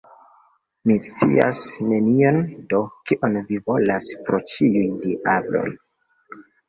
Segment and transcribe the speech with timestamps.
[0.91, 1.59] Mi scias
[1.91, 2.39] nenion;
[2.71, 2.79] do
[3.11, 5.67] kion vi volas, pro ĉiuj diabloj?